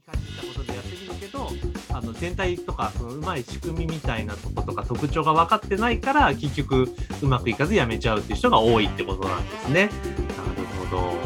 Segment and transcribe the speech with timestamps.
[0.00, 1.48] い感じたことでやってみるけど、
[1.92, 6.88] あの全体とか、そのうまい仕組みみたいなとことか特徴が分かってないから、結局
[7.22, 9.86] うまくいかずやめちゃうっていう人が多いってことなんですね。
[9.86, 9.92] なる
[10.90, 10.96] ほど。
[10.96, 11.18] わか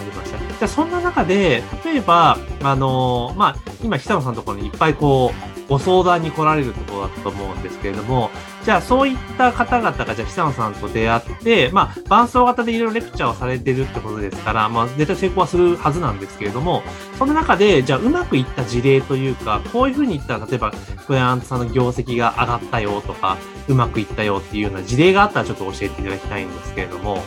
[0.00, 0.38] りました。
[0.38, 5.32] じゃあそんな中で、例えば、あの、まあ、今、久野さんのところにいっぱいこ
[5.66, 8.30] う、ご相談に来られるところだったと思うんですけれども、
[8.64, 16.82] じゃあそういった方々が、じゃあ久野さんと出会って、まあ、伴奏型でいろいろレクチャーをされてるってことですから、まあ、絶対成功はするはずなんですけれども、
[17.18, 20.72] その中で、じゃあうまくいった事例というか、こういうふうに言ったら、例えば、
[21.06, 23.38] クライアントさんの業績が上がったよとか、
[23.68, 27.22] うまくいったよっていうような事例があったらちょっと教えていただきたいんですけれども。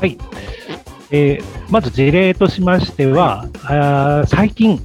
[0.00, 0.18] はい。
[1.10, 4.80] えー、まず事例としましては、あ最近、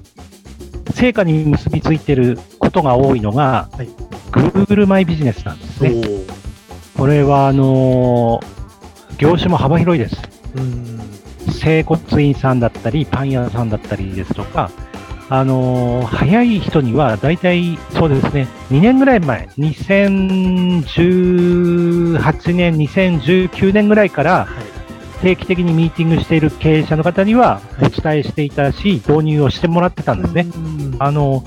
[0.94, 3.90] 成果に結びついていることが多いのが、はい、
[4.32, 5.92] Google マイビジネスなんですね。
[6.96, 10.22] これは、あのー、業種も幅広いです。
[11.60, 14.70] 整骨院さんだったり、パン屋さんだったりですとか、
[15.30, 24.48] あのー、早い人には大体そうですね、2年ぐらい前、2018年、2019年ぐらいから、
[25.22, 30.48] 定期的にミーティングしている経営者の方にはお伝えしていたし、導入をしてもらってたんですね。
[31.00, 31.44] あの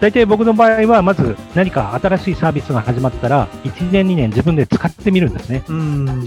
[0.00, 5.62] 大体僕の場合は、まず何か新しいサービスが始まったら、1年、2年自分で使ってみるんですね。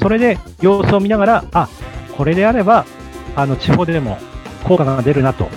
[0.02, 1.69] それで様子を見ながら、あ
[2.17, 2.86] これであれば、
[3.36, 4.17] あの地方でも
[4.64, 5.49] 効果が出るなと。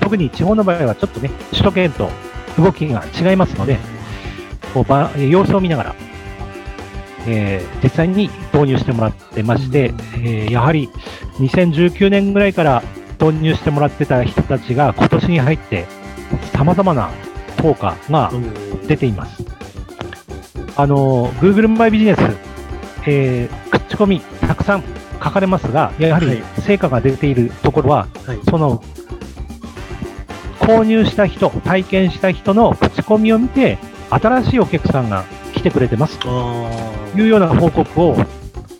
[0.00, 2.10] 特に地方の場合はちょっとね、首都圏と
[2.58, 3.78] 動きが違いますので、
[4.72, 5.94] こう様子を見ながら、
[7.26, 10.88] えー、実際に導入してもらってまして、えー、やはり
[11.38, 12.82] 2019年ぐらいから
[13.20, 15.86] 導入してもらってた人たちが今年に入って
[16.52, 17.10] 様々な
[17.64, 18.30] 効果が
[18.86, 19.42] 出ています。
[20.76, 22.18] あの、Google マイビジネス、
[23.06, 24.84] えー、口コミたくさん
[25.22, 28.82] 書かれますが、やはり成果が出ているところは、はい、その、
[30.60, 33.78] 購入した人、体験した人の口コミを見て、
[34.10, 36.18] 新しいお客さんが来てくれてます。
[36.18, 36.28] と
[37.16, 38.16] いうような報告を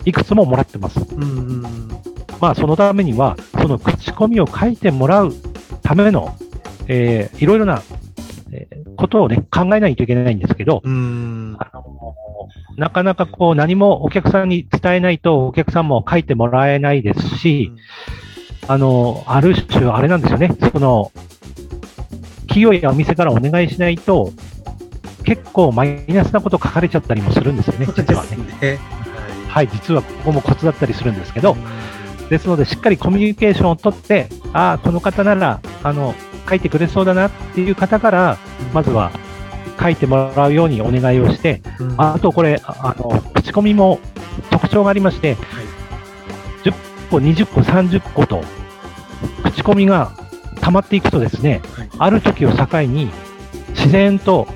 [0.05, 1.01] いくつももらってます。
[1.01, 1.63] うん。
[2.39, 5.33] まあ、そのためには、その口コミを書いてもらう
[5.83, 6.37] ための、
[6.87, 7.83] えー、いろいろな、
[8.55, 11.59] えー、ことをね、考えないといけないんですけど、あの
[12.77, 17.73] なかなかこう何もお客さんに伝えないとお客さんも書いてもらえないですし、
[18.69, 21.11] あの、ある種、あれなんですよね、その、
[22.43, 24.33] 企業やお店からお願いしないと、
[25.25, 28.37] 結構マイナスなこと書かれちゃったりもするんですよね、実はね。
[28.61, 28.79] ね。
[29.49, 31.57] はい、実はここもコツだったりするんですけど、
[32.31, 36.15] ですので、しっかりコミュニケーションをとって、ああ、この方なら、あの、
[36.49, 38.39] 書いてくれそうだなっていう方から、
[38.73, 39.11] まずは
[39.81, 44.01] 書いてもらうようにお願いをして、うん、あとこれ、あの、口コミも
[44.51, 45.67] 特徴がありまして、はい、
[46.65, 46.75] 10
[47.11, 48.43] 個、20個、30個と、
[49.43, 50.13] 口コミが
[50.61, 53.11] 溜まっていくとですね、はい、ある時を境に、
[53.71, 54.47] 自然と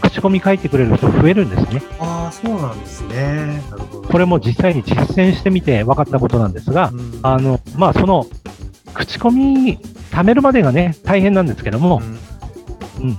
[0.00, 1.82] 口コミ書いてくれる人増えるんですね。
[1.98, 3.62] ああ、そうなんですね。
[3.70, 4.08] なるほど。
[4.08, 8.26] これも実際に実践してみて分かったことなんですが、うん、あの、まあ、その、
[8.94, 9.78] 口コミ
[10.10, 12.18] 貯めるまでがね、大変なんですけども、うん。
[13.00, 13.18] うん、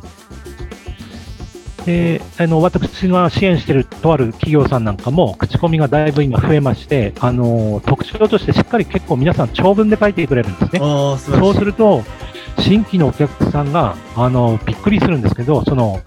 [1.86, 10.80] で、あの、私が支援しているとある企業さんなんかも、口コミがだいぶ今増えまして、あの、特徴としてしっかり結構皆さん長文で書いてくれるんですね。
[10.80, 12.04] そうすると、
[12.60, 16.02] 新規のお客さんが、あの、びっくりするんですけど、その、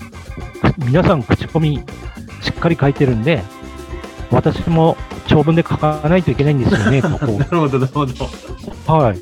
[0.79, 1.83] 皆さん口コミ
[2.43, 3.43] しっかり書いてるんで、
[4.31, 4.97] 私も
[5.27, 8.13] 長文で書かないといけないんですよね、 なるほど、なるほど。
[8.87, 9.19] はい。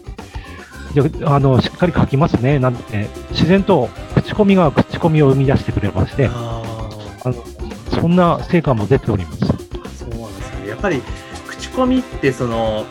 [0.95, 3.89] であのしっかり書きますね、なんて、自然と
[4.31, 6.63] 口コミが口コミを生み出してくれまして、あ
[7.25, 7.35] の
[8.01, 9.39] そんな成果も出ております。
[9.41, 10.69] そうなんですね。
[10.69, 11.03] やっぱり
[11.49, 12.87] 口コミってその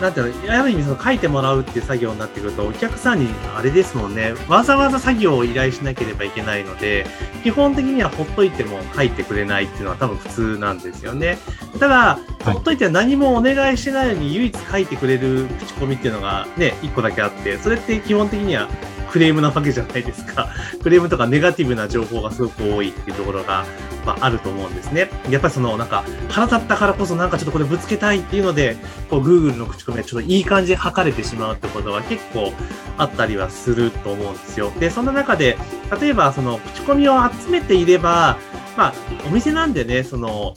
[0.00, 7.06] なんていうの、ある意味その書いてもらうっていう作業になってくると、お客さんにあれですもんね、わざわざ作業を依頼しなければいけないので、
[7.42, 11.38] 基本的にはほっといても書いてくれないっていうのは多分普通なんですよね。
[11.80, 18.68] ただ、ほっといて何もお願いしてないのに唯一書いてくれる口コミっていうのがね、一個だけあって、それって基本的には
[19.10, 20.48] クレームなわけじゃないですか。
[20.82, 23.64] クレームとかネガティブな情報がすごく多いっていうところが、
[24.06, 25.10] まあ、あると思うんですね。
[25.30, 28.76] やっぱりその、なんか、腹立ったからこそなんかちょっとこれぶつけたいっていうので、
[29.10, 32.52] こう、Google の口コミがちょっといい感じで測れてしまうってことは結構
[32.96, 34.72] あったりはすると思うんですよ。
[34.78, 35.58] で、そんな中で、
[36.00, 38.36] 例えばその口コミを集めていれば、
[38.76, 38.92] まあ、
[39.26, 40.54] お店なんでね、その、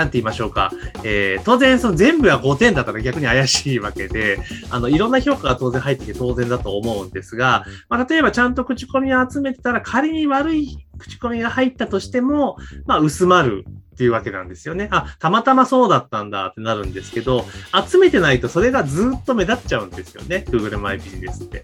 [0.00, 0.72] なんて言いましょうか。
[1.04, 4.38] えー、当然、その全部は5点だったら逆に怪しいわけで、
[4.70, 12.56] あの、いろんな評価が当然入ってきて当然だと思うんですが、まあ、例えばちゃんと口コミを集めてたら仮に悪い口コミが入ったとしても、
[12.86, 14.88] まあ、薄まるっていうわけなんですよね。
[14.90, 17.44] あ、たまたまそうだったんだってなるんですけど、
[17.86, 20.46] 集めてないとそれがずっと目立っちゃうんですよね。
[20.48, 21.62] Google マイビジネスって。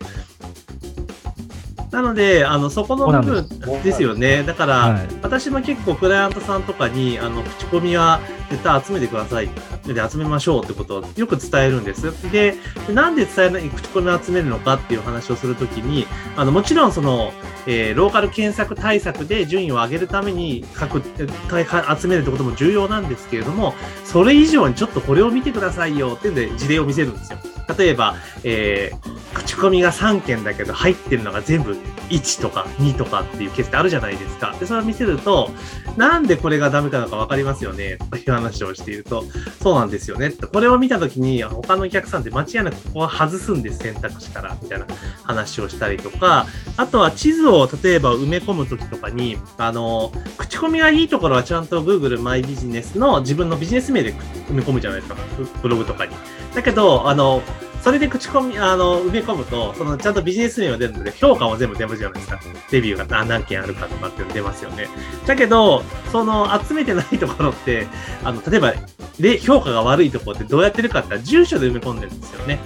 [1.96, 4.42] なので、あの、そこの部分ですよね。
[4.42, 8.20] だから、はい私も結構クライアントさんとかに、あの、口コミは
[8.50, 9.48] 絶対集めてください。
[9.86, 12.12] で、集めましょうってことをよく伝えるんです。
[12.30, 12.54] で、
[12.92, 16.06] なんで伝えない、口コミを集めるのかっていう話をするときに、
[16.36, 17.32] あの、もちろんその、
[17.66, 27.38] えーローカル検索対策で順位を上げるために書く、えー集めるってことも重要なんですけれども、それ以上にちょっとこれを見てくださいよっていうんで事例を見せるんですよ。
[27.76, 31.76] 例えば、えー口コミが3件だけど入ってるのが全部
[32.08, 34.54] 1とか2とかっていうケースってあるじゃないですか。
[34.58, 35.50] で、それを見せると、
[35.96, 37.98] なんでこれがダメかのかわかりますよね？
[38.10, 39.24] という話をしていると、
[39.62, 40.30] そうなんですよね。
[40.30, 44.86] これを見たときに、他のお客さんって間違いなくここは外すんです、選択肢から、みたいな
[45.24, 46.46] 話をしたりとか、
[46.76, 55.20] あとは地図を例えば埋め込むときとかに、あの、口コミがいいところはちゃんと Google マイビジネスの自分のビジネス名で埋め込むじゃないですか。
[55.62, 56.14] ブログとかに。
[56.54, 57.42] だけど、あの、
[57.82, 62.40] それで口コミ、あの、埋め込むと、その、ちゃんとビジネス名が出るので、評価も全部出るじゃないですか。
[62.72, 64.88] レビューが何何件あるかとかっていうの出ますよね。
[65.26, 67.86] だけど、その、集めてないところって、
[68.24, 68.74] あの、例えば、
[69.20, 72.58] で、評価が悪いところってどうやってるかって言ったら、住所で埋め込んでるんですよね。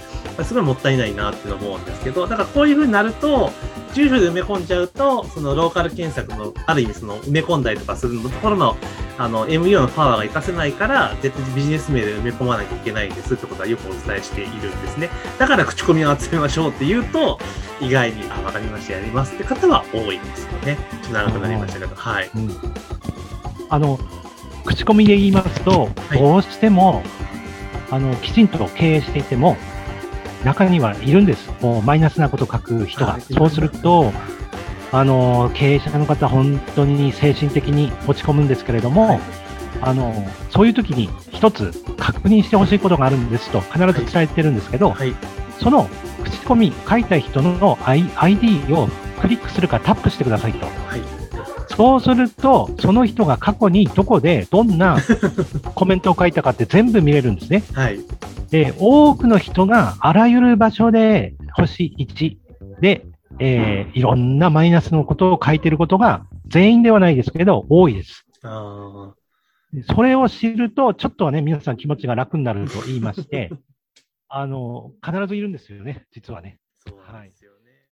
[0.43, 3.51] すごいもったいないなって思うんですけど、だからこういう風になると、
[3.93, 8.77] 住所で埋め込んじゃうと、そのローカル検索の、ある意味その埋め込んだりとかするところの、
[9.17, 15.09] あの、MU のパワーが活かせないから、絶対ビジネス名で埋め込まなきゃいけないんですってことはよくお伝えしているんですね。
[15.37, 17.39] だから口コミを集めましょうって言うと、
[17.79, 20.77] 意外に、あ、わかりました、やりますって方は多いんですよね。
[21.03, 22.29] ちょっと長くなりましたけど、はい。
[22.35, 22.57] うん
[23.69, 23.97] あの、
[24.65, 27.03] 口コミで言いますと、はいどうしても、
[27.89, 29.55] あの、きちんと経営していても、
[30.43, 31.49] 中にはいるんです。
[31.61, 33.21] もうマイナスなことを書く人がはい。
[33.21, 34.11] そうすると、
[34.91, 39.19] あの、経営者の方、本当に精神的に落ち込むんですけれども、はい
[39.81, 40.13] あの、
[40.49, 45.15] そういう時に一つ確認してほしいことがあるんですと必ず伝えてるんですけど、はい。
[45.59, 45.87] その
[46.23, 48.87] 口コミ書いた人の ID を
[49.21, 50.65] クリックするかタップしてくださいと。
[50.65, 51.01] はい。
[51.75, 54.97] そうすると、その人が過去にどこでどんな
[55.73, 57.63] コメントを書いたかって全部見れるんですね。
[57.73, 57.99] はい。
[58.49, 62.37] で、多くの人があらゆる場所で星1
[62.81, 63.05] で、
[63.41, 68.25] えーいろんなマイナスのことを書いてることが全員ではないですけど、多いです。
[68.43, 69.13] あ
[69.87, 73.49] それを知ると、ちょっとはね、皆さん気持ちが楽になると言いまして、
[74.27, 76.59] あの、必ずいるんですよね、実はね。